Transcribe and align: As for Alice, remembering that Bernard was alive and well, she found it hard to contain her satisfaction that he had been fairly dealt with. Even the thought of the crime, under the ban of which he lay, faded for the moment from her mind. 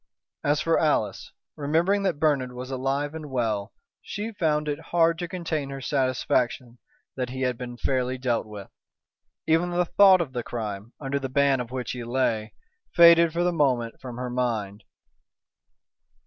As 0.43 0.61
for 0.61 0.79
Alice, 0.79 1.31
remembering 1.55 2.01
that 2.01 2.17
Bernard 2.17 2.53
was 2.53 2.71
alive 2.71 3.13
and 3.13 3.29
well, 3.29 3.71
she 4.01 4.31
found 4.31 4.67
it 4.67 4.79
hard 4.89 5.19
to 5.19 5.27
contain 5.27 5.69
her 5.69 5.79
satisfaction 5.79 6.79
that 7.15 7.29
he 7.29 7.41
had 7.43 7.55
been 7.55 7.77
fairly 7.77 8.17
dealt 8.17 8.47
with. 8.47 8.71
Even 9.45 9.69
the 9.69 9.85
thought 9.85 10.19
of 10.19 10.33
the 10.33 10.41
crime, 10.41 10.91
under 10.99 11.19
the 11.19 11.29
ban 11.29 11.59
of 11.59 11.69
which 11.69 11.91
he 11.91 12.03
lay, 12.03 12.51
faded 12.95 13.31
for 13.31 13.43
the 13.43 13.53
moment 13.53 14.01
from 14.01 14.15
her 14.17 14.31
mind. 14.31 14.83